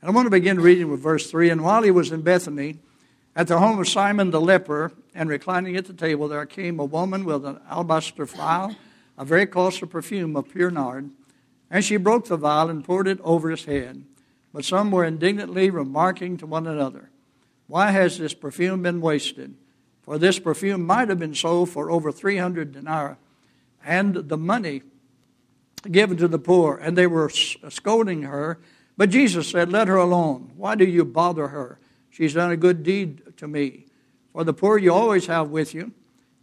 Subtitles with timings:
[0.00, 1.50] And I want to begin reading with verse 3.
[1.50, 2.78] And while he was in Bethany,
[3.36, 6.84] at the home of Simon the leper, and reclining at the table, there came a
[6.84, 8.76] woman with an alabaster vial,
[9.18, 11.10] a very costly perfume of pure nard.
[11.70, 14.04] And she broke the vial and poured it over his head.
[14.52, 17.10] But some were indignantly remarking to one another,
[17.66, 19.54] Why has this perfume been wasted?
[20.02, 23.16] For this perfume might have been sold for over 300 denarii,
[23.84, 24.82] and the money
[25.90, 26.76] given to the poor.
[26.76, 28.58] And they were scolding her
[28.96, 30.52] but Jesus said, Let her alone.
[30.56, 31.78] Why do you bother her?
[32.10, 33.86] She's done a good deed to me.
[34.32, 35.92] For the poor you always have with you.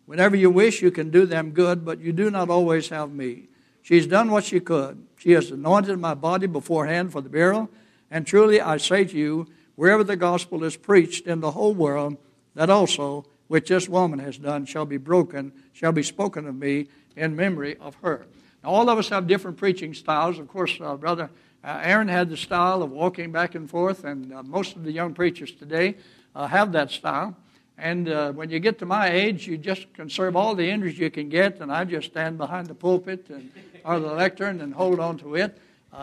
[0.06, 3.50] Whenever you wish, you can do them good, but you do not always have me.
[3.82, 5.06] She's done what she could.
[5.18, 7.70] She has anointed my body beforehand for the burial.
[8.10, 12.18] And truly I say to you, wherever the gospel is preached in the whole world,
[12.56, 16.88] that also which this woman has done shall be broken, shall be spoken of me
[17.16, 18.26] in memory of her.
[18.68, 20.40] All of us have different preaching styles.
[20.40, 21.30] Of course, uh, Brother
[21.64, 24.92] uh, Aaron had the style of walking back and forth, and uh, most of the
[24.92, 25.96] young preachers today
[26.36, 27.34] uh, have that style.
[27.78, 31.10] And uh, when you get to my age, you just conserve all the energy you
[31.10, 33.50] can get, and I just stand behind the pulpit and,
[33.86, 35.58] or the lectern and hold on to it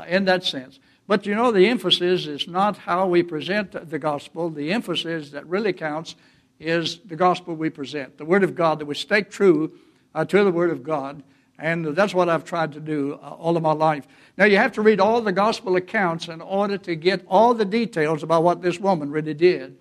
[0.08, 0.78] in that sense.
[1.06, 4.48] But you know, the emphasis is not how we present the gospel.
[4.48, 6.16] The emphasis that really counts
[6.58, 9.78] is the gospel we present, the Word of God, that we stay true
[10.16, 11.22] to the Word of God.
[11.58, 14.06] And that's what I've tried to do all of my life.
[14.36, 17.64] Now, you have to read all the gospel accounts in order to get all the
[17.64, 19.76] details about what this woman really did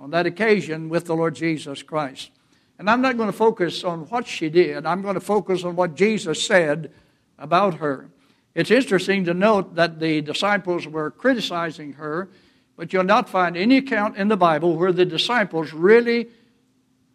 [0.00, 2.32] on that occasion with the Lord Jesus Christ.
[2.78, 5.76] And I'm not going to focus on what she did, I'm going to focus on
[5.76, 6.90] what Jesus said
[7.38, 8.08] about her.
[8.54, 12.28] It's interesting to note that the disciples were criticizing her,
[12.76, 16.28] but you'll not find any account in the Bible where the disciples really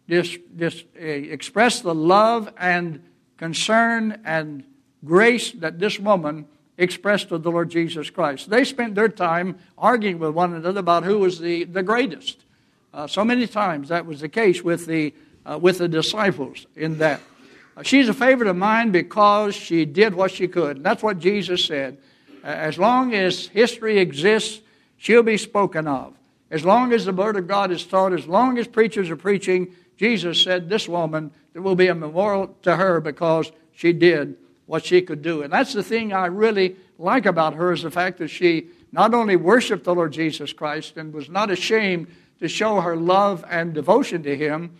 [0.08, 3.04] just, just uh, express the love and
[3.38, 4.64] concern and
[5.04, 8.50] grace that this woman expressed to the Lord Jesus Christ.
[8.50, 12.44] They spent their time arguing with one another about who was the, the greatest.
[12.92, 16.98] Uh, so many times that was the case with the, uh, with the disciples in
[16.98, 17.20] that.
[17.76, 20.76] Uh, she's a favorite of mine because she did what she could.
[20.76, 21.98] And that's what Jesus said.
[22.44, 24.60] as long as history exists,
[24.96, 26.14] she'll be spoken of.
[26.50, 29.74] As long as the Word of God is taught, as long as preachers are preaching,
[29.96, 34.36] Jesus said, This woman, there will be a memorial to her because she did
[34.66, 35.42] what she could do.
[35.42, 39.12] And that's the thing I really like about her is the fact that she not
[39.12, 42.06] only worshiped the Lord Jesus Christ and was not ashamed
[42.38, 44.70] to show her love and devotion to him,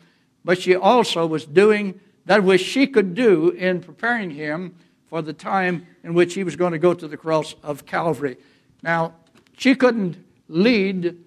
[0.45, 4.77] but she also was doing that which she could do in preparing him
[5.09, 8.37] for the time in which he was going to go to the cross of Calvary.
[8.85, 9.15] Now,
[9.57, 10.17] she couldn't
[10.47, 11.19] lead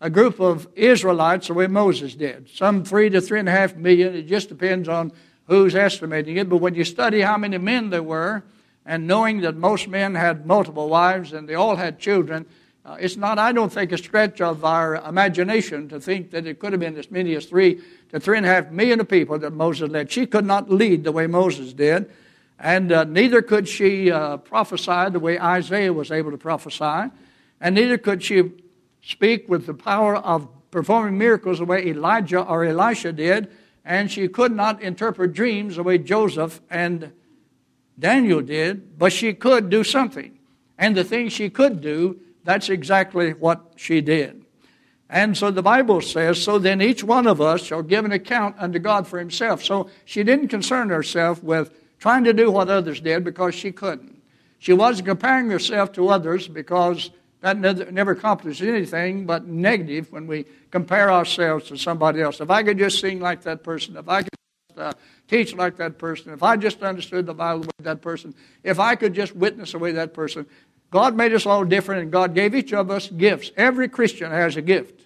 [0.00, 2.48] a group of Israelites the way Moses did.
[2.50, 4.14] Some three to three and a half million.
[4.14, 5.12] It just depends on
[5.46, 8.42] who's estimating it, but when you study how many men there were,
[8.86, 12.46] and knowing that most men had multiple wives and they all had children,
[12.84, 16.58] uh, it's not, I don't think, a stretch of our imagination to think that it
[16.58, 17.80] could have been as many as three
[18.10, 20.12] to three and a half million of people that Moses led.
[20.12, 22.10] She could not lead the way Moses did,
[22.58, 27.10] and uh, neither could she uh, prophesy the way Isaiah was able to prophesy,
[27.58, 28.52] and neither could she
[29.04, 33.50] speak with the power of performing miracles the way Elijah or Elisha did
[33.84, 37.12] and she could not interpret dreams the way Joseph and
[37.98, 40.38] Daniel did, but she could do something.
[40.78, 44.44] And the thing she could do, that's exactly what she did.
[45.08, 48.56] And so the Bible says, So then each one of us shall give an account
[48.58, 49.62] unto God for himself.
[49.62, 54.22] So she didn't concern herself with trying to do what others did because she couldn't.
[54.58, 57.10] She wasn't comparing herself to others because
[57.44, 62.40] that never, accomplishes anything but negative when we compare ourselves to somebody else.
[62.40, 64.30] If I could just sing like that person, if I could
[64.78, 64.92] uh,
[65.28, 68.94] teach like that person, if I just understood the Bible like that person, if I
[68.94, 70.46] could just witness the way that person,
[70.90, 73.50] God made us all different and God gave each of us gifts.
[73.58, 75.02] Every Christian has a gift.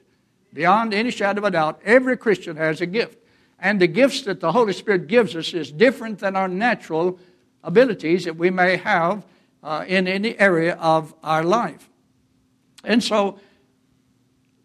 [0.53, 3.19] Beyond any shadow of a doubt, every Christian has a gift.
[3.59, 7.19] And the gifts that the Holy Spirit gives us is different than our natural
[7.65, 9.27] abilities that we may have
[9.65, 11.89] uh, in any area of our life.
[12.89, 13.39] And so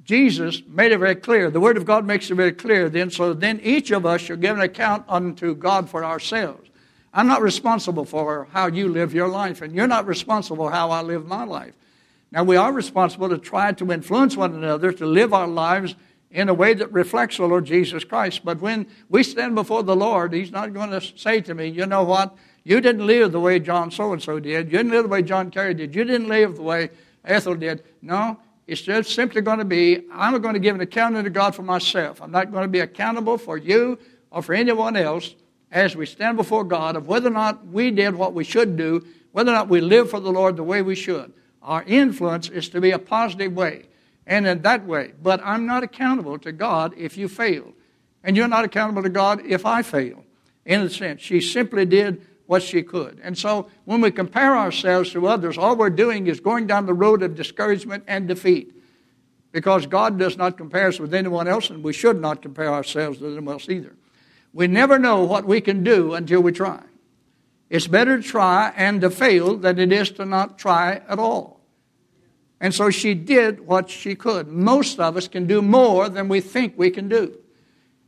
[0.06, 1.52] Jesus made it very clear.
[1.52, 3.12] The Word of God makes it very clear then.
[3.12, 6.70] So then each of us shall give an account unto God for ourselves.
[7.14, 11.02] I'm not responsible for how you live your life, and you're not responsible how I
[11.02, 11.74] live my life.
[12.32, 15.94] Now, we are responsible to try to influence one another to live our lives
[16.32, 18.44] in a way that reflects the Lord Jesus Christ.
[18.44, 21.86] But when we stand before the Lord, He's not going to say to me, you
[21.86, 22.36] know what?
[22.64, 24.72] You didn't live the way John so and so did.
[24.72, 25.94] You didn't live the way John Kerry did.
[25.94, 26.90] You didn't live the way
[27.26, 27.84] Ethel did.
[28.02, 31.56] No, it's just simply going to be I'm going to give an account unto God
[31.56, 32.22] for myself.
[32.22, 34.00] I'm not going to be accountable for you
[34.32, 35.36] or for anyone else
[35.72, 39.06] as we stand before God of whether or not we did what we should do,
[39.32, 41.34] whether or not we live for the Lord the way we should.
[41.62, 43.88] our influence is to be a positive way
[44.26, 45.14] and in that way.
[45.22, 47.74] But I'm not accountable to God if you fail.
[48.24, 50.24] And you're not accountable to God if I fail.
[50.66, 53.20] In a sense, she simply did what she could.
[53.24, 56.94] And so when we compare ourselves to others, all we're doing is going down the
[56.94, 58.76] road of discouragement and defeat.
[59.52, 63.20] Because God does not compare us with anyone else, and we should not compare ourselves
[63.20, 63.96] with anyone else either.
[64.54, 66.84] We never know what we can do until we try.
[67.72, 71.60] It's better to try and to fail than it is to not try at all.
[72.62, 74.48] And so she did what she could.
[74.48, 77.36] Most of us can do more than we think we can do.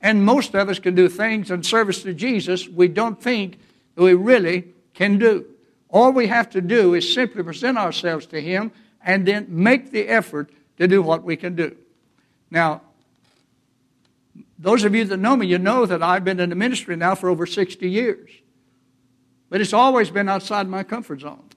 [0.02, 3.58] And most of us can do things in service to Jesus we don't think
[3.96, 5.46] we really can do.
[5.90, 8.72] All we have to do is simply present ourselves to Him
[9.04, 11.76] and then make the effort to do what we can do.
[12.52, 12.82] Now,
[14.58, 17.16] those of you that know me, you know that I've been in the ministry now
[17.16, 18.32] for over 60 years.
[19.50, 21.50] But it's always been outside my comfort zone.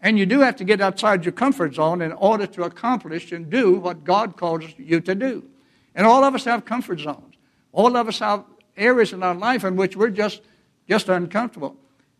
[0.00, 3.50] And you do have to get outside your comfort zone in order to accomplish and
[3.50, 5.44] do what God calls you to do.
[5.94, 7.34] And all of us have comfort zones.
[7.72, 8.44] All of us have
[8.76, 10.40] areas in our life in which we're just,
[10.88, 11.76] just uncomfortable.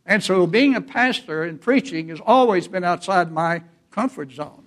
[0.07, 4.65] And so being a pastor and preaching has always been outside my comfort zone.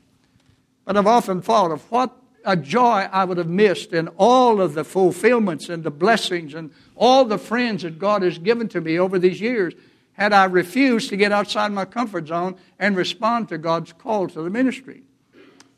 [0.85, 4.73] But I've often thought of what a joy I would have missed in all of
[4.73, 8.99] the fulfillments and the blessings and all the friends that God has given to me
[8.99, 9.73] over these years
[10.13, 14.41] had I refused to get outside my comfort zone and respond to God's call to
[14.41, 15.03] the ministry.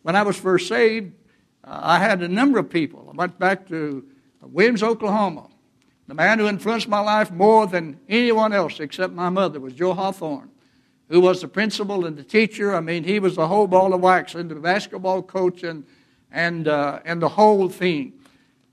[0.01, 1.13] When I was first saved,
[1.63, 3.09] uh, I had a number of people.
[3.13, 4.05] I went back to
[4.41, 5.47] Williams, Oklahoma.
[6.07, 9.93] The man who influenced my life more than anyone else except my mother was Joe
[9.93, 10.49] Hawthorne,
[11.09, 12.75] who was the principal and the teacher.
[12.75, 15.85] I mean, he was the whole ball of wax and the basketball coach and,
[16.31, 18.13] and, uh, and the whole thing.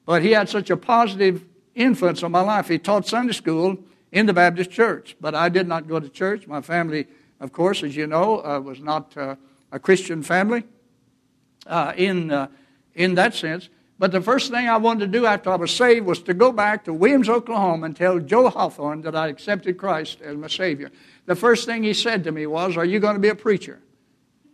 [0.07, 1.45] But he had such a positive
[1.75, 2.67] influence on my life.
[2.67, 3.79] He taught Sunday school
[4.11, 5.17] in the Baptist church.
[5.21, 6.49] But I did not go to church.
[6.49, 7.07] My family,
[7.39, 9.37] of course, as you know, uh, was not uh,
[9.71, 10.65] a Christian family
[11.67, 12.49] uh, in, uh,
[12.95, 13.69] in that sense.
[14.01, 16.53] But the first thing I wanted to do after I was saved was to go
[16.53, 20.91] back to Williams, Oklahoma, and tell Joe Hawthorne that I accepted Christ as my Savior.
[21.27, 23.83] The first thing he said to me was, Are you going to be a preacher?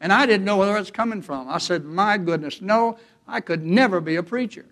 [0.00, 1.48] And I didn't know where it's coming from.
[1.48, 2.98] I said, My goodness, no,
[3.28, 4.66] I could never be a preacher.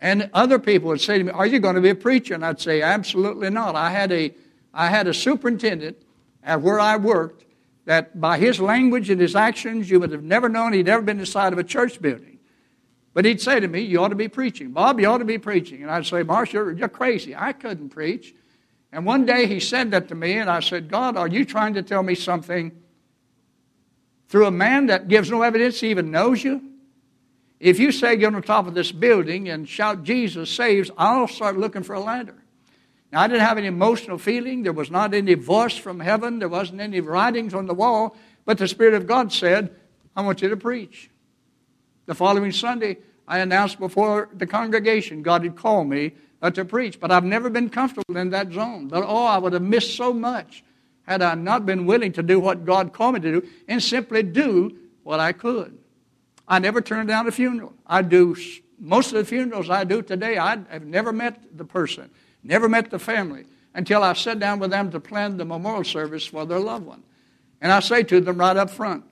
[0.00, 2.32] And other people would say to me, Are you going to be a preacher?
[2.32, 3.76] And I'd say, Absolutely not.
[3.76, 4.32] I had a,
[4.72, 5.98] I had a superintendent
[6.42, 7.44] at where I worked
[7.84, 11.20] that by his language and his actions, you would have never known he'd ever been
[11.20, 12.35] inside of a church building.
[13.16, 14.72] But he'd say to me, You ought to be preaching.
[14.72, 15.80] Bob, you ought to be preaching.
[15.80, 17.34] And I'd say, Marshall, you're crazy.
[17.34, 18.34] I couldn't preach.
[18.92, 21.72] And one day he said that to me, and I said, God, are you trying
[21.74, 22.72] to tell me something
[24.28, 26.60] through a man that gives no evidence he even knows you?
[27.58, 31.26] If you say get on the top of this building and shout Jesus saves, I'll
[31.26, 32.36] start looking for a ladder.
[33.12, 34.62] Now, I didn't have any emotional feeling.
[34.62, 36.38] There was not any voice from heaven.
[36.38, 38.14] There wasn't any writings on the wall.
[38.44, 39.74] But the Spirit of God said,
[40.14, 41.08] I want you to preach.
[42.06, 42.98] The following Sunday,
[43.28, 47.00] I announced before the congregation God had called me uh, to preach.
[47.00, 48.88] But I've never been comfortable in that zone.
[48.88, 50.64] But oh, I would have missed so much
[51.02, 54.22] had I not been willing to do what God called me to do and simply
[54.22, 55.78] do what I could.
[56.48, 57.74] I never turn down a funeral.
[57.86, 58.36] I do
[58.78, 60.38] most of the funerals I do today.
[60.38, 62.10] I have never met the person,
[62.42, 63.44] never met the family
[63.74, 67.02] until I sit down with them to plan the memorial service for their loved one.
[67.60, 69.04] And I say to them right up front,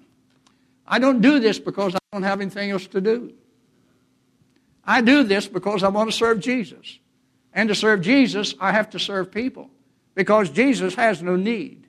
[0.86, 3.32] I don't do this because I don't have anything else to do.
[4.84, 6.98] I do this because I want to serve Jesus.
[7.52, 9.70] And to serve Jesus, I have to serve people
[10.14, 11.86] because Jesus has no need.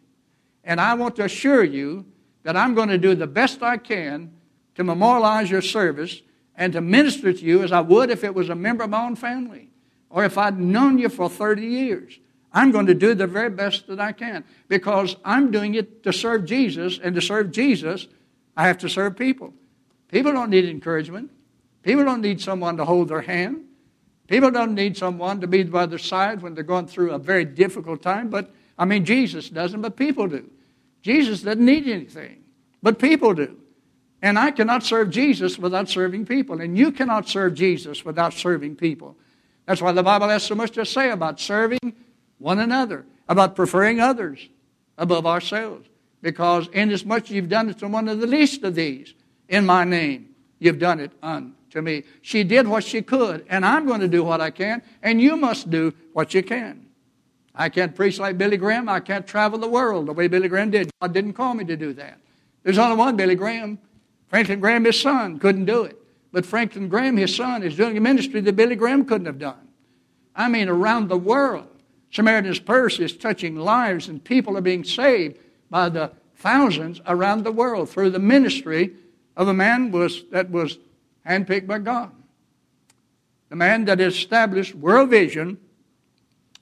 [0.63, 2.05] And I want to assure you
[2.43, 4.31] that I'm going to do the best I can
[4.75, 6.21] to memorialize your service
[6.55, 9.05] and to minister to you as I would if it was a member of my
[9.05, 9.69] own family
[10.09, 12.19] or if I'd known you for 30 years.
[12.53, 16.13] I'm going to do the very best that I can because I'm doing it to
[16.13, 18.07] serve Jesus, and to serve Jesus,
[18.55, 19.53] I have to serve people.
[20.09, 21.31] People don't need encouragement.
[21.83, 23.63] People don't need someone to hold their hand.
[24.27, 27.45] People don't need someone to be by their side when they're going through a very
[27.45, 28.29] difficult time.
[28.29, 30.49] But, I mean, Jesus doesn't, but people do.
[31.01, 32.43] Jesus doesn't need anything,
[32.81, 33.57] but people do.
[34.21, 36.61] And I cannot serve Jesus without serving people.
[36.61, 39.15] And you cannot serve Jesus without serving people.
[39.67, 41.93] That's why the Bible has so much to say about serving
[42.39, 44.49] one another, about preferring others
[44.97, 45.87] above ourselves.
[46.25, 49.13] Because inasmuch as you've done it to one of the least of these
[49.47, 52.01] in my name, you've done it unto me.
[52.23, 55.37] She did what she could, and I'm going to do what I can, and you
[55.37, 56.87] must do what you can.
[57.53, 58.89] I can't preach like Billy Graham.
[58.89, 60.89] I can't travel the world the way Billy Graham did.
[60.99, 62.17] God didn't call me to do that.
[62.63, 63.77] There's only one Billy Graham,
[64.27, 65.95] Franklin Graham, his son, couldn't do it.
[66.31, 69.67] But Franklin Graham, his son, is doing a ministry that Billy Graham couldn't have done.
[70.35, 71.67] I mean, around the world.
[72.09, 75.37] Samaritan's Purse is touching lives, and people are being saved
[75.69, 78.93] by the thousands around the world through the ministry
[79.35, 80.77] of a man was, that was
[81.27, 82.11] handpicked by God.
[83.49, 85.57] The man that established World Vision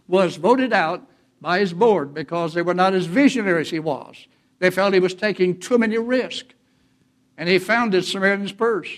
[0.07, 1.07] was voted out
[1.41, 4.27] by his board because they were not as visionary as he was.
[4.59, 6.53] They felt he was taking too many risks.
[7.37, 8.89] And he founded Samaritan's Purse.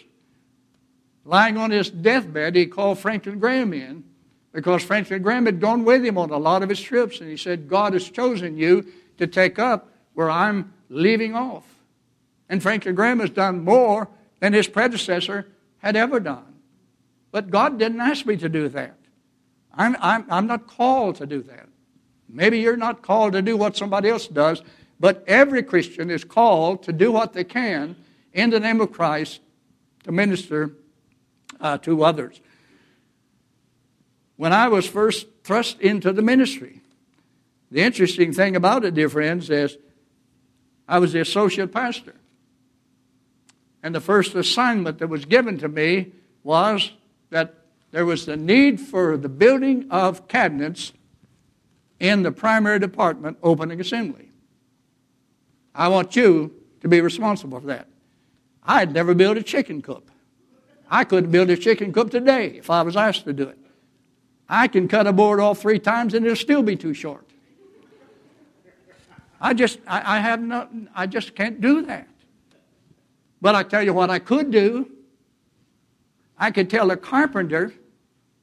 [1.23, 4.03] Lying on his deathbed, he called Franklin Graham in
[4.51, 7.19] because Franklin Graham had gone with him on a lot of his trips.
[7.19, 8.85] And he said, God has chosen you
[9.17, 11.65] to take up where I'm leaving off.
[12.49, 16.55] And Franklin Graham has done more than his predecessor had ever done.
[17.31, 18.97] But God didn't ask me to do that.
[19.73, 21.67] I'm, I'm, I'm not called to do that.
[22.29, 24.61] Maybe you're not called to do what somebody else does,
[24.99, 27.95] but every Christian is called to do what they can
[28.33, 29.41] in the name of Christ
[30.03, 30.71] to minister
[31.59, 32.39] uh, to others.
[34.37, 36.81] When I was first thrust into the ministry,
[37.71, 39.77] the interesting thing about it, dear friends, is
[40.87, 42.15] I was the associate pastor.
[43.81, 46.11] And the first assignment that was given to me
[46.43, 46.91] was
[47.29, 47.55] that
[47.91, 50.91] there was the need for the building of cabinets
[51.99, 54.31] in the primary department opening assembly.
[55.73, 57.87] I want you to be responsible for that.
[58.63, 60.09] I had never built a chicken coop.
[60.89, 63.57] I couldn't build a chicken coop today if I was asked to do it.
[64.47, 67.24] I can cut a board off three times and it'll still be too short.
[69.39, 72.07] I just, I, I have no, I just can't do that.
[73.41, 74.89] But I tell you what I could do.
[76.37, 77.73] I could tell a carpenter,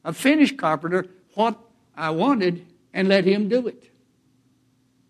[0.05, 1.59] a finished carpenter, what
[1.97, 3.91] I wanted and let him do it.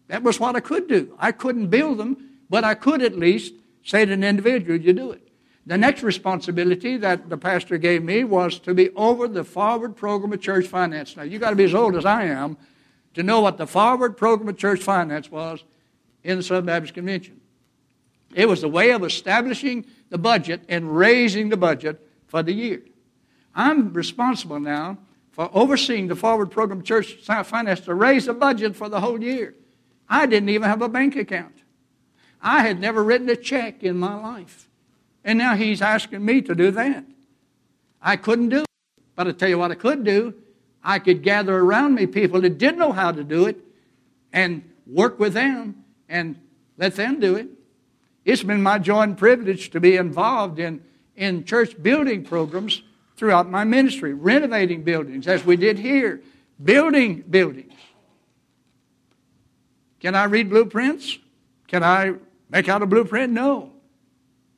[0.09, 1.15] That was what I could do.
[1.19, 5.13] I couldn't build them, but I could at least say to an individual, you do
[5.13, 5.29] it.
[5.65, 10.33] The next responsibility that the pastor gave me was to be over the forward program
[10.33, 11.17] of church finance.
[11.17, 12.57] Now, you got to be as old as I am
[13.15, 15.63] to know what the forward program of church finance was
[16.25, 17.41] in the Southern Baptist Convention.
[18.35, 22.83] It was the way of establishing the budget and raising the budget for the year.
[23.55, 24.99] I'm responsible now
[25.33, 27.15] for overseeing the forward program church
[27.45, 29.55] finance to raise the budget for the whole year.
[30.09, 31.55] I didn't even have a bank account.
[32.41, 34.69] I had never written a check in my life.
[35.25, 37.05] And now he's asking me to do that.
[38.01, 38.67] I couldn't do it.
[39.15, 40.35] But I tell you what I could do.
[40.83, 43.59] I could gather around me people that did know how to do it
[44.33, 45.82] and work with them
[46.13, 46.39] and
[46.77, 47.49] let them do it.
[48.25, 50.85] It's been my joy and privilege to be involved in,
[51.17, 52.83] in church building programs
[53.17, 56.21] throughout my ministry, renovating buildings, as we did here,
[56.63, 57.73] building buildings.
[60.01, 61.19] Can I read blueprints?
[61.67, 62.15] Can I
[62.51, 63.33] make out a blueprint?
[63.33, 63.73] No.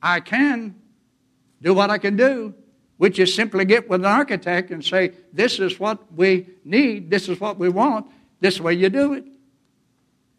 [0.01, 0.75] I can
[1.61, 2.53] do what I can do,
[2.97, 7.29] which is simply get with an architect and say, This is what we need, this
[7.29, 8.07] is what we want,
[8.41, 9.25] this way you do it.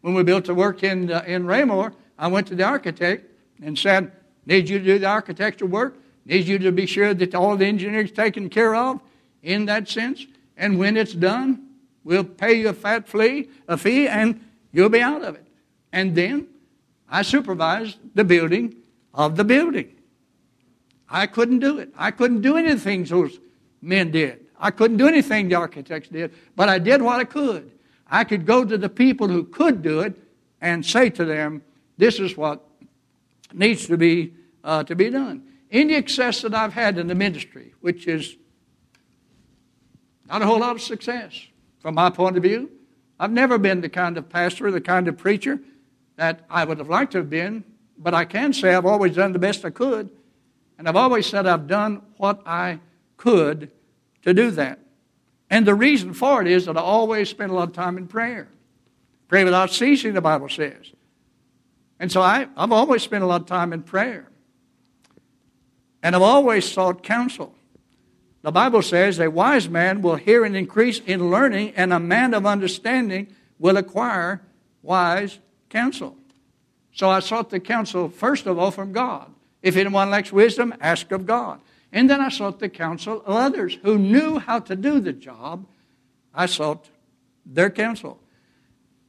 [0.07, 3.29] When we built the work in, uh, in Raymore, I went to the architect
[3.61, 4.13] and said,
[4.45, 7.65] Need you to do the architectural work, need you to be sure that all the
[7.65, 9.01] engineering is taken care of
[9.43, 11.61] in that sense, and when it's done,
[12.05, 14.39] we'll pay you a fat fee, a fee, and
[14.71, 15.45] you'll be out of it.
[15.91, 16.47] And then
[17.09, 18.77] I supervised the building
[19.13, 19.93] of the building.
[21.09, 21.89] I couldn't do it.
[21.97, 23.39] I couldn't do anything those
[23.81, 24.45] men did.
[24.57, 27.73] I couldn't do anything the architects did, but I did what I could.
[28.09, 30.15] I could go to the people who could do it
[30.61, 31.61] and say to them,
[31.97, 32.63] this is what
[33.53, 34.33] needs to be,
[34.63, 35.43] uh, to be done.
[35.71, 38.35] Any success that I've had in the ministry, which is
[40.27, 41.33] not a whole lot of success
[41.79, 42.71] from my point of view,
[43.19, 45.59] I've never been the kind of pastor, the kind of preacher
[46.15, 47.63] that I would have liked to have been
[47.97, 50.09] but I can say I've always done the best I could.
[50.77, 52.79] And I've always said I've done what I
[53.17, 53.71] could
[54.21, 54.79] to do that.
[55.49, 58.07] And the reason for it is that I always spend a lot of time in
[58.07, 58.47] prayer.
[59.27, 60.91] Pray without ceasing, the Bible says.
[61.99, 64.29] And so I, I've always spent a lot of time in prayer.
[66.03, 67.53] And I've always sought counsel.
[68.43, 72.33] The Bible says a wise man will hear and increase in learning, and a man
[72.33, 73.27] of understanding
[73.59, 74.41] will acquire
[74.81, 75.39] wise
[75.69, 76.15] counsel.
[76.93, 79.33] So I sought the counsel, first of all, from God.
[79.61, 81.59] If anyone lacks wisdom, ask of God.
[81.97, 85.65] And then I sought the counsel of others who knew how to do the job.
[86.31, 86.87] I sought
[87.43, 88.19] their counsel.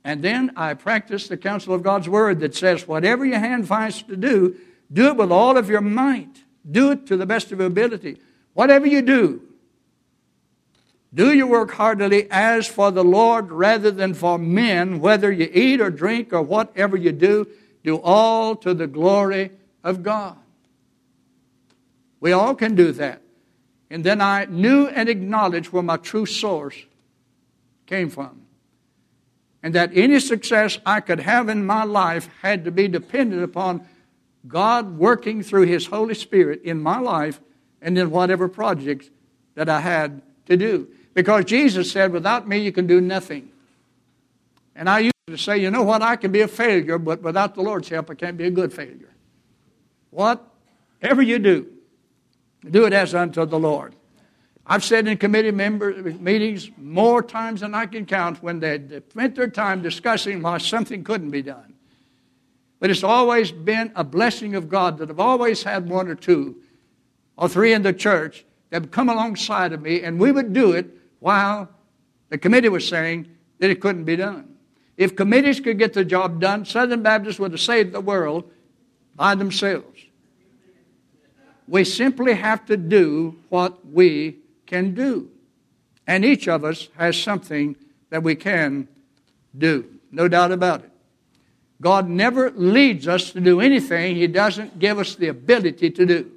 [0.05, 4.03] And then I practiced the counsel of God's word that says, whatever your hand finds
[4.05, 4.57] to do,
[4.91, 6.45] do it with all of your might.
[6.71, 8.23] Do it to the best of your ability.
[8.55, 9.43] Whatever you do,
[11.13, 15.83] do your work heartily as for the Lord rather than for men, whether you eat
[15.83, 17.49] or drink or whatever you do
[17.85, 19.51] do all to the glory
[19.85, 20.39] of God.
[22.21, 23.23] We all can do that.
[23.91, 26.77] And then I knew and acknowledged where my true source
[27.87, 28.43] came from.
[29.61, 33.85] and that any success I could have in my life had to be dependent upon
[34.47, 37.41] God working through His Holy Spirit in my life
[37.83, 39.11] and in whatever projects
[39.57, 40.87] that I had to do.
[41.13, 43.51] Because Jesus said, Without me, you can do nothing.
[44.77, 46.03] And I used to say, You know what?
[46.03, 48.73] I can be a failure, but without the Lord's help, I can't be a good
[48.73, 49.13] failure.
[50.11, 51.67] Whatever you do,
[52.69, 53.95] do it as unto the Lord.
[54.67, 59.35] I've said in committee member meetings more times than I can count when they spent
[59.35, 61.75] their time discussing why something couldn't be done.
[62.79, 66.57] But it's always been a blessing of God that I've always had one or two
[67.37, 70.73] or three in the church that would come alongside of me, and we would do
[70.73, 70.87] it
[71.21, 71.69] while
[72.29, 73.27] the committee was saying
[73.59, 74.57] that it couldn't be done.
[74.97, 78.51] If committees could get the job done, Southern Baptists would have saved the world
[79.15, 79.98] by themselves.
[81.69, 85.31] We simply have to do what we can do.
[86.07, 87.77] And each of us has something
[88.09, 88.89] that we can
[89.57, 89.87] do.
[90.11, 90.91] No doubt about it.
[91.81, 96.33] God never leads us to do anything He doesn't give us the ability to do.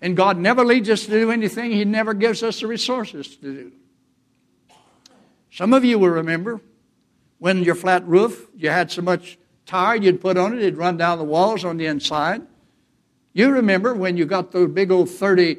[0.00, 3.54] And God never leads us to do anything He never gives us the resources to
[3.54, 3.72] do.
[5.52, 6.60] Some of you will remember
[7.38, 10.96] when your flat roof, you had so much tire you'd put on it, it'd run
[10.96, 12.42] down the walls on the inside.
[13.36, 15.58] You remember when you got those big old 30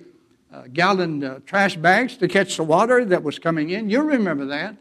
[0.52, 3.88] uh, gallon uh, trash bags to catch the water that was coming in.
[3.88, 4.78] You remember that.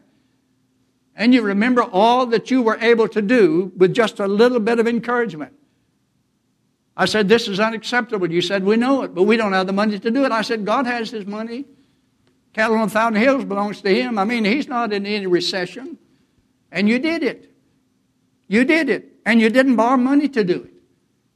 [1.15, 4.79] And you remember all that you were able to do with just a little bit
[4.79, 5.53] of encouragement.
[6.95, 8.31] I said, This is unacceptable.
[8.31, 10.31] You said, We know it, but we don't have the money to do it.
[10.31, 11.65] I said, God has his money.
[12.53, 14.17] Cattle on Thousand Hills belongs to him.
[14.17, 15.99] I mean, he's not in any recession.
[16.71, 17.53] And you did it.
[18.47, 19.19] You did it.
[19.23, 20.76] And you didn't borrow money to do it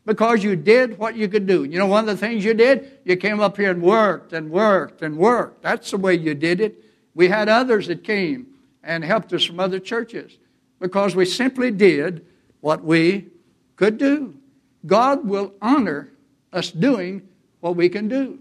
[0.06, 1.64] because you did what you could do.
[1.64, 4.50] You know, one of the things you did, you came up here and worked and
[4.50, 5.62] worked and worked.
[5.62, 6.84] That's the way you did it.
[7.14, 8.48] We had others that came
[8.84, 10.38] and helped us from other churches
[10.80, 12.26] because we simply did
[12.62, 13.28] what we
[13.76, 14.36] could do.
[14.86, 16.12] God will honor
[16.52, 17.28] us doing
[17.60, 18.40] what we can do.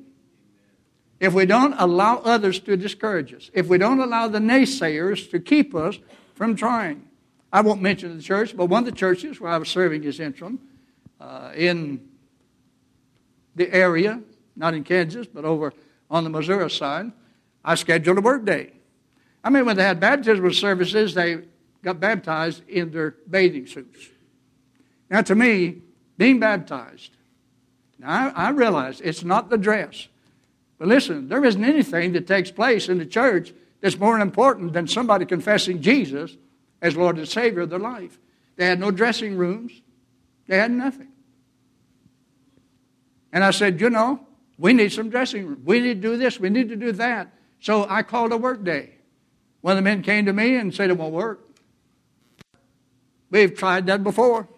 [1.18, 5.38] If we don't allow others to discourage us, if we don't allow the naysayers to
[5.38, 5.98] keep us
[6.34, 7.06] from trying.
[7.52, 10.20] I won't mention the church, but one of the churches where I was serving as
[10.20, 10.58] interim,
[11.20, 12.08] uh, in
[13.54, 14.20] the area,
[14.56, 15.72] not in Kansas, but over
[16.10, 17.12] on the Missouri side,
[17.64, 18.72] I scheduled a work day.
[19.44, 21.38] I mean, when they had baptismal services, they
[21.82, 24.08] got baptized in their bathing suits.
[25.10, 25.82] Now, to me,
[26.16, 27.10] being baptized,
[27.98, 30.08] now I, I realize it's not the dress.
[30.78, 34.86] But listen, there isn't anything that takes place in the church that's more important than
[34.86, 36.36] somebody confessing Jesus
[36.80, 38.18] as Lord and Savior of their life.
[38.56, 39.72] They had no dressing rooms,
[40.50, 41.06] they had nothing.
[43.32, 44.26] And I said, you know,
[44.58, 45.62] we need some dressing room.
[45.64, 46.40] We need to do this.
[46.40, 47.32] We need to do that.
[47.60, 48.96] So I called a work day.
[49.60, 51.48] One of the men came to me and said, it won't work.
[53.30, 54.48] We've tried that before.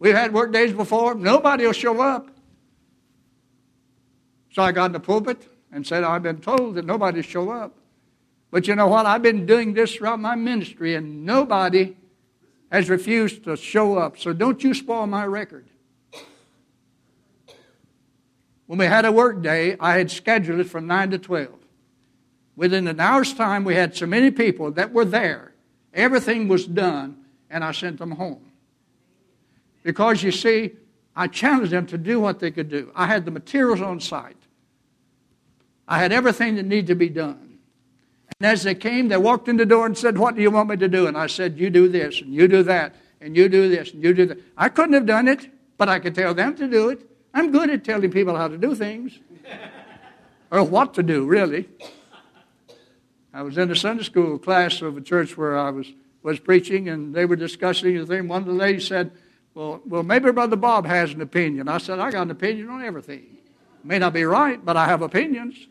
[0.00, 1.14] We've had work days before.
[1.14, 2.28] Nobody will show up.
[4.50, 7.78] So I got in the pulpit and said, I've been told that nobody show up.
[8.50, 9.06] But you know what?
[9.06, 11.94] I've been doing this throughout my ministry, and nobody
[12.74, 14.18] has refused to show up.
[14.18, 15.64] So don't you spoil my record.
[18.66, 21.50] When we had a work day, I had scheduled it from 9 to 12.
[22.56, 25.52] Within an hour's time, we had so many people that were there.
[25.92, 28.50] Everything was done, and I sent them home.
[29.84, 30.72] Because you see,
[31.14, 32.90] I challenged them to do what they could do.
[32.96, 34.36] I had the materials on site,
[35.86, 37.43] I had everything that needed to be done.
[38.44, 40.68] And as they came, they walked in the door and said, What do you want
[40.68, 41.06] me to do?
[41.06, 44.04] And I said, You do this, and you do that, and you do this, and
[44.04, 44.38] you do that.
[44.54, 47.08] I couldn't have done it, but I could tell them to do it.
[47.32, 49.18] I'm good at telling people how to do things,
[50.50, 51.70] or what to do, really.
[53.32, 55.90] I was in a Sunday school class of a church where I was,
[56.22, 58.28] was preaching, and they were discussing the thing.
[58.28, 59.10] One of the ladies said,
[59.54, 61.66] well, well, maybe Brother Bob has an opinion.
[61.66, 63.38] I said, I got an opinion on everything.
[63.82, 65.66] May not be right, but I have opinions.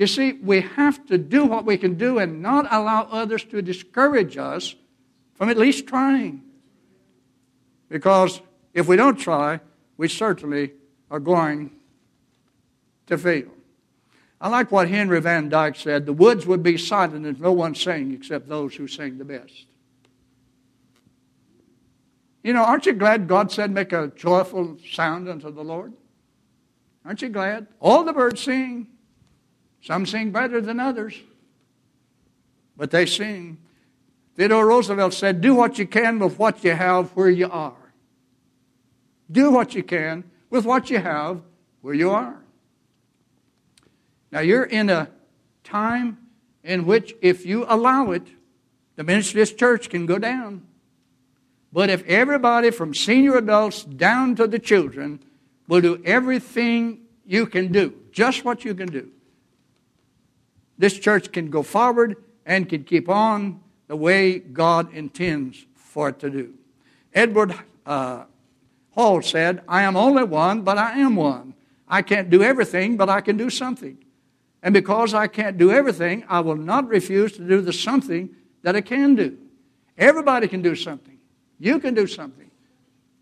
[0.00, 3.60] You see, we have to do what we can do and not allow others to
[3.60, 4.74] discourage us
[5.34, 6.42] from at least trying.
[7.90, 8.40] Because
[8.72, 9.60] if we don't try,
[9.98, 10.72] we certainly
[11.10, 11.72] are going
[13.08, 13.50] to fail.
[14.40, 17.74] I like what Henry Van Dyke said the woods would be silent if no one
[17.74, 19.66] sang except those who sing the best.
[22.42, 25.92] You know, aren't you glad God said, make a joyful sound unto the Lord?
[27.04, 27.66] Aren't you glad?
[27.80, 28.86] All the birds sing.
[29.82, 31.18] Some sing better than others,
[32.76, 33.58] but they sing.
[34.36, 37.74] Theodore Roosevelt said, Do what you can with what you have where you are.
[39.30, 41.40] Do what you can with what you have
[41.80, 42.36] where you are.
[44.32, 45.10] Now, you're in a
[45.64, 46.18] time
[46.62, 48.26] in which, if you allow it,
[48.96, 50.66] the ministry of this church can go down.
[51.72, 55.20] But if everybody from senior adults down to the children
[55.68, 59.10] will do everything you can do, just what you can do,
[60.80, 62.16] this church can go forward
[62.46, 66.54] and can keep on the way God intends for it to do.
[67.12, 68.24] Edward uh,
[68.92, 71.52] Hale said, I am only one, but I am one.
[71.86, 73.98] I can't do everything, but I can do something.
[74.62, 78.30] And because I can't do everything, I will not refuse to do the something
[78.62, 79.36] that I can do.
[79.98, 81.18] Everybody can do something.
[81.58, 82.50] You can do something.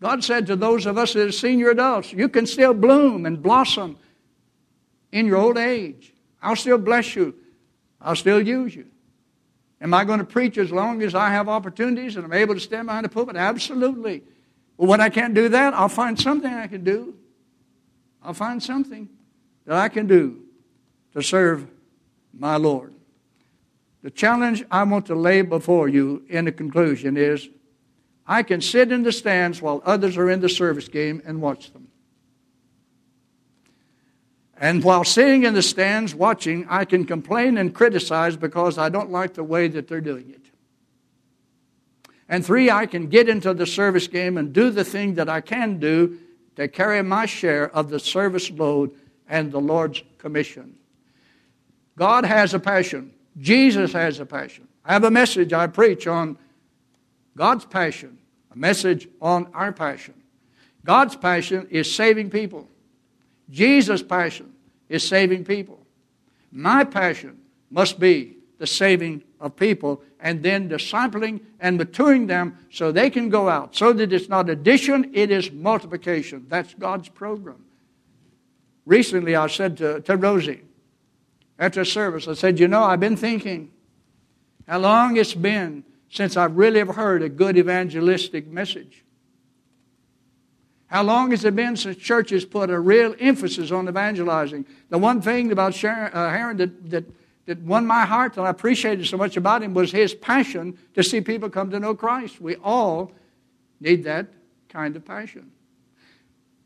[0.01, 3.43] God said to those of us that are senior adults, you can still bloom and
[3.43, 3.97] blossom
[5.11, 6.13] in your old age.
[6.41, 7.35] I'll still bless you.
[8.01, 8.85] I'll still use you.
[9.81, 12.59] Am I going to preach as long as I have opportunities and I'm able to
[12.59, 13.35] stand behind the pulpit?
[13.35, 14.23] Absolutely.
[14.77, 17.15] Well, when I can't do that, I'll find something I can do.
[18.23, 19.09] I'll find something
[19.65, 20.41] that I can do
[21.13, 21.67] to serve
[22.37, 22.93] my Lord.
[24.01, 27.49] The challenge I want to lay before you in the conclusion is
[28.25, 31.73] I can sit in the stands while others are in the service game and watch
[31.73, 31.88] them.
[34.61, 39.09] And while sitting in the stands watching, I can complain and criticize because I don't
[39.09, 40.41] like the way that they're doing it.
[42.27, 45.39] And three, I can get into the service game and do the thing that I
[45.39, 46.19] can do
[46.57, 48.91] to carry my share of the service load
[49.29, 50.75] and the Lord's commission.
[51.97, 53.13] God has a passion.
[53.37, 54.67] Jesus has a passion.
[54.83, 56.37] I have a message I preach on
[57.37, 58.17] God's passion,
[58.51, 60.15] a message on our passion.
[60.83, 62.67] God's passion is saving people.
[63.49, 64.53] Jesus' passion
[64.87, 65.85] is saving people.
[66.51, 72.91] My passion must be the saving of people and then discipling and maturing them so
[72.91, 73.75] they can go out.
[73.75, 76.45] So that it's not addition, it is multiplication.
[76.49, 77.63] That's God's program.
[78.85, 80.61] Recently, I said to, to Rosie
[81.57, 83.71] after a service, I said, You know, I've been thinking
[84.67, 89.03] how long it's been since I've really heard a good evangelistic message.
[90.89, 94.65] How long has it been since churches put a real emphasis on evangelizing?
[94.89, 97.05] The one thing about Sharon, uh, Aaron that, that,
[97.45, 101.03] that won my heart and I appreciated so much about him was his passion to
[101.03, 102.41] see people come to know Christ.
[102.41, 103.11] We all
[103.79, 104.29] need that
[104.67, 105.51] kind of passion.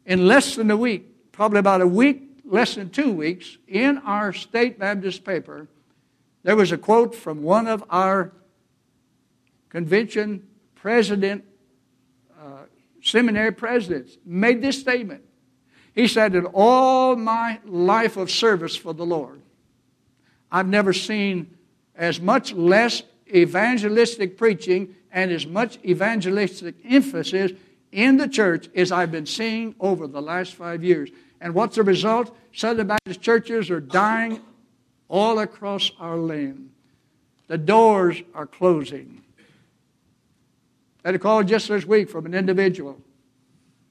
[0.06, 4.32] In less than a week, probably about a week, less than two weeks, in our
[4.32, 5.68] state Baptist paper,
[6.44, 8.32] there was a quote from one of our
[9.68, 11.44] convention president
[13.04, 15.24] seminary presidents, made this statement.
[15.94, 19.42] He said, In all my life of service for the Lord,
[20.52, 21.56] I've never seen
[21.96, 27.52] as much less evangelistic preaching and as much evangelistic emphasis
[27.92, 31.10] in the church as I've been seeing over the last five years.
[31.40, 32.36] And what's the result?
[32.54, 34.42] Southern Baptist churches are dying
[35.10, 36.70] all across our land.
[37.48, 39.22] The doors are closing.
[41.04, 42.98] I had a call just this week from an individual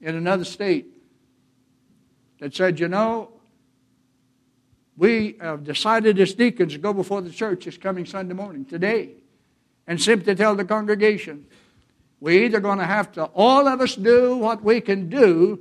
[0.01, 0.87] in another state
[2.39, 3.29] that said, You know,
[4.97, 9.11] we have decided as deacons to go before the church this coming Sunday morning, today,
[9.85, 11.45] and simply tell the congregation,
[12.19, 15.59] we're either going to have to, all of us, do what we can do,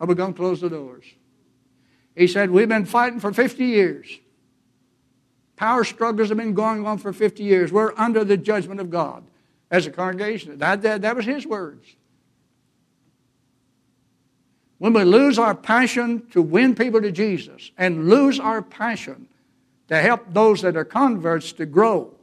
[0.00, 1.04] or we're going to close the doors.
[2.14, 4.18] He said, We've been fighting for 50 years.
[5.56, 7.72] Power struggles have been going on for 50 years.
[7.72, 9.24] We're under the judgment of God
[9.74, 10.56] as a congregation.
[10.58, 11.84] That, that, that was his words.
[14.78, 19.26] When we lose our passion to win people to Jesus and lose our passion
[19.88, 22.14] to help those that are converts to grow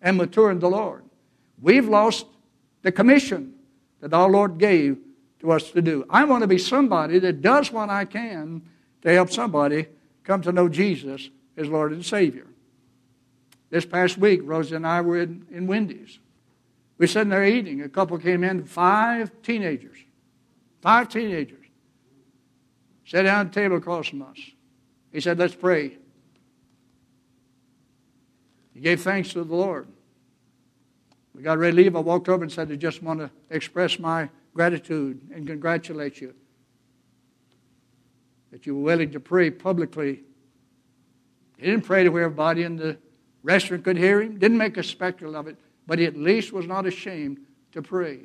[0.00, 1.02] and mature in the Lord,
[1.60, 2.26] we've lost
[2.82, 3.54] the commission
[3.98, 4.96] that our Lord gave
[5.40, 6.06] to us to do.
[6.08, 8.62] I want to be somebody that does what I can
[9.00, 9.86] to help somebody
[10.22, 12.46] come to know Jesus as Lord and Savior.
[13.70, 16.20] This past week, Rosie and I were in, in Wendy's.
[17.02, 17.82] We sitting there eating.
[17.82, 19.98] A couple came in, five teenagers.
[20.82, 21.66] Five teenagers.
[23.04, 24.38] Sat down at the table across from us.
[25.10, 25.98] He said, Let's pray.
[28.72, 29.88] He gave thanks to the Lord.
[31.34, 31.96] We got ready to leave.
[31.96, 36.32] I walked over and said, I just want to express my gratitude and congratulate you
[38.52, 40.20] that you were willing to pray publicly.
[41.56, 42.96] He didn't pray to where everybody in the
[43.42, 46.66] restaurant could hear him, didn't make a spectacle of it but he at least was
[46.66, 47.38] not ashamed
[47.72, 48.20] to pray.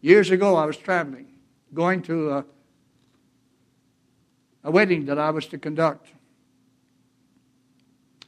[0.00, 1.26] Years ago, I was traveling,
[1.74, 2.44] going to a,
[4.64, 6.08] a wedding that I was to conduct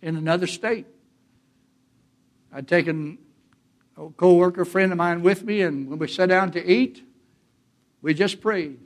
[0.03, 0.87] in another state.
[2.53, 3.19] I'd taken
[3.97, 7.03] a co worker friend of mine with me, and when we sat down to eat,
[8.03, 8.79] we just prayed.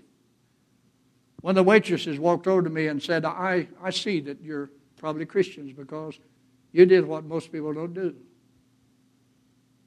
[1.41, 4.71] One of the waitresses walked over to me and said, I, I see that you're
[4.97, 6.19] probably Christians because
[6.77, 8.15] You did what most people don't do.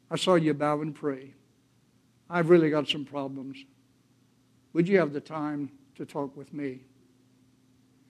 [0.10, 1.36] I saw you bow and pray.
[2.28, 3.64] I've really got some problems.
[4.74, 6.80] Would you have the time to talk with me?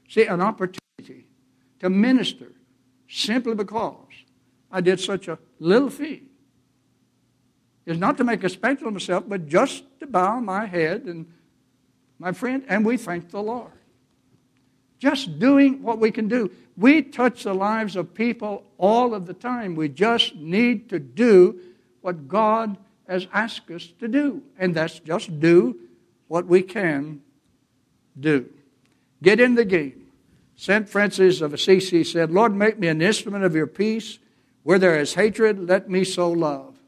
[0.07, 1.27] See, an opportunity
[1.81, 2.53] to minister
[3.09, 4.13] simply because
[4.71, 6.29] I did such a little thing
[7.85, 11.25] is not to make a spectacle of myself, but just to bow my head and
[12.17, 13.73] my friend, and we thank the Lord.
[14.99, 16.51] Just doing what we can do.
[16.77, 19.75] We touch the lives of people all of the time.
[19.75, 21.59] We just need to do
[22.01, 25.77] what God has asked us to do, and that's just do
[26.27, 27.21] what we can
[28.19, 28.47] do.
[29.23, 30.07] Get in the game.
[30.55, 30.87] St.
[30.87, 34.19] Francis of Assisi said, Lord, make me an instrument of your peace.
[34.63, 36.78] Where there is hatred, let me sow love.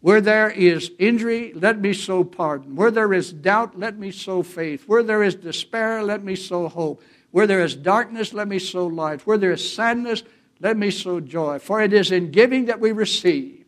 [0.00, 2.76] Where there is injury, let me sow pardon.
[2.76, 4.84] Where there is doubt, let me sow faith.
[4.86, 7.02] Where there is despair, let me sow hope.
[7.32, 9.26] Where there is darkness, let me sow light.
[9.26, 10.22] Where there is sadness,
[10.60, 11.58] let me sow joy.
[11.58, 13.64] For it is in giving that we receive.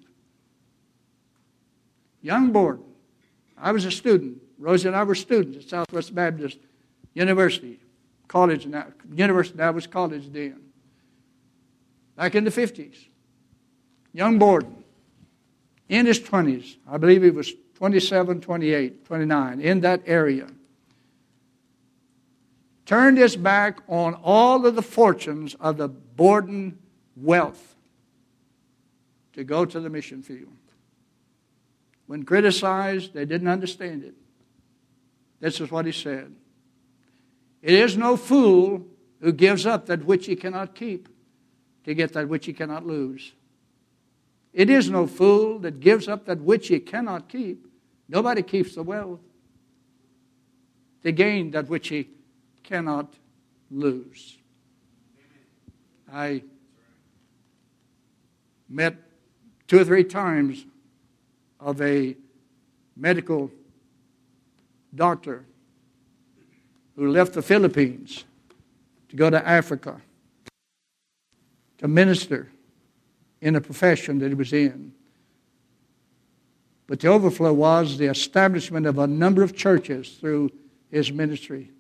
[2.23, 2.85] Young Borden,
[3.59, 4.41] I was a student.
[4.59, 6.59] Rosie and I were students at Southwest Baptist
[7.15, 7.81] University,
[8.29, 8.87] college now.
[9.13, 10.61] University now was college then.
[12.15, 13.09] Back in the 50s.
[14.13, 14.85] Young Borden
[15.91, 20.47] in his 20s, I believe he was 27, 28, 29, in that area,
[22.87, 26.79] turned his back on all of the fortunes of the Borden
[27.17, 27.75] wealth
[29.33, 30.57] to go to the mission field.
[32.07, 34.15] When criticized, they didn't understand it.
[35.41, 36.33] This is what he said
[37.63, 38.87] It is no fool
[39.21, 41.09] who gives up that which he cannot keep
[41.85, 43.33] to get that which he cannot lose.
[44.53, 47.67] It is no fool that gives up that which he cannot keep.
[48.09, 49.21] Nobody keeps the wealth
[51.03, 52.09] to gain that which he
[52.63, 53.15] cannot
[53.71, 54.39] lose.
[56.13, 56.43] I
[58.69, 58.97] met
[59.69, 60.67] two or three times
[61.61, 62.17] of a
[62.97, 63.51] medical
[64.95, 65.45] doctor
[66.97, 68.25] who left the Philippines
[69.09, 70.01] to go to Africa
[71.79, 72.51] to minister
[73.41, 74.93] in a profession that he was in.
[76.87, 80.51] But the overflow was the establishment of a number of churches through
[80.91, 81.71] his ministry.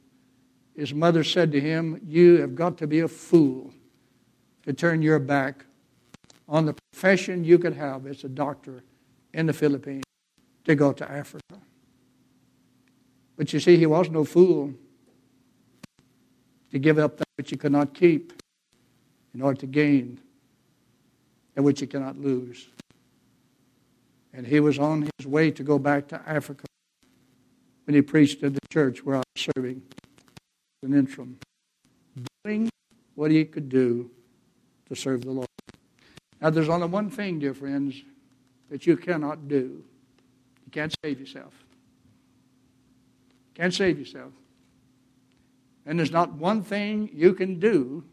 [0.77, 3.75] His mother said to him, You have got to be a fool
[4.65, 5.65] to turn your back
[6.49, 8.83] on the profession you could have as a doctor
[9.35, 10.05] in the Philippines
[10.65, 11.61] to go to Africa.
[13.37, 14.73] But you see, he was no fool
[16.71, 18.33] to give up that which he could not keep
[19.35, 20.21] in order to gain
[21.57, 22.69] and which he cannot lose.
[24.33, 26.65] And he was on his way to go back to Africa
[27.85, 29.83] when he preached in the church where I was serving
[30.83, 31.39] an interim,
[32.45, 32.71] doing
[33.15, 34.11] what he could do
[34.89, 35.47] to serve the Lord.
[36.41, 38.01] Now, there's only one thing, dear friends,
[38.71, 39.85] that you cannot do.
[40.65, 41.53] You can't save yourself.
[43.49, 44.33] You can't save yourself.
[45.85, 48.05] And there's not one thing you can do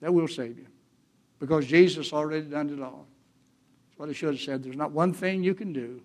[0.00, 0.66] that will save you
[1.38, 3.06] because Jesus already done it all.
[3.88, 4.62] That's what I should have said.
[4.62, 6.00] There's not one thing you can do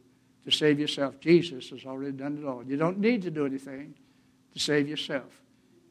[0.46, 1.20] to save yourself.
[1.20, 2.64] Jesus has already done it all.
[2.64, 3.96] You don't need to do anything
[4.54, 5.42] to save yourself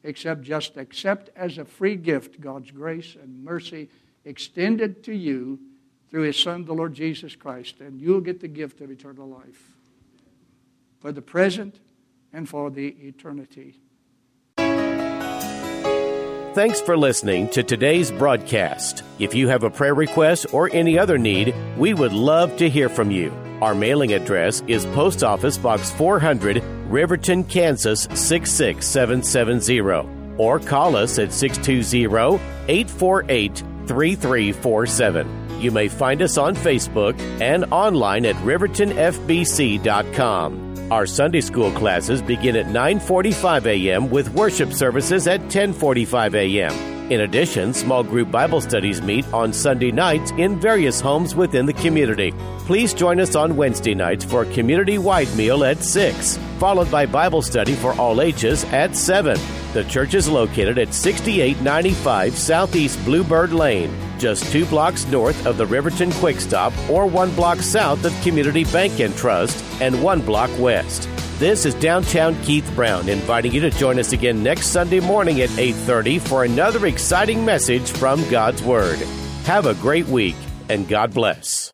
[0.05, 3.89] except just accept as a free gift God's grace and mercy
[4.25, 5.59] extended to you
[6.11, 9.73] through His Son, the Lord Jesus Christ, and you'll get the gift of eternal life
[11.01, 11.81] for the present
[12.33, 13.81] and for the eternity.
[16.55, 19.05] Thanks for listening to today's broadcast.
[19.19, 22.91] If you have a prayer request or any other need, we would love to hear
[22.91, 23.33] from you.
[23.63, 29.81] Our mailing address is Post Office Box 400, Riverton, Kansas 66770,
[30.37, 32.05] or call us at 620
[32.69, 35.59] 848 3347.
[35.59, 40.72] You may find us on Facebook and online at rivertonfbc.com.
[40.91, 44.11] Our Sunday school classes begin at 9:45 a.m.
[44.11, 46.73] with worship services at 10:45 a.m.
[47.11, 51.73] In addition, small group Bible studies meet on Sunday nights in various homes within the
[51.75, 52.33] community.
[52.61, 57.43] Please join us on Wednesday nights for a community-wide meal at 6, followed by Bible
[57.43, 59.39] study for all ages at 7.
[59.75, 63.91] The church is located at 6895 Southeast Bluebird Lane,
[64.23, 68.63] just two blocks north of the Riverton Quick Stop or one block south of Community
[68.63, 71.09] Bank and Trust and one block west.
[71.41, 75.51] This is downtown Keith Brown inviting you to join us again next Sunday morning at
[75.59, 79.01] 8:30 for another exciting message from God's Word.
[79.45, 80.37] Have a great week
[80.69, 81.73] and God bless.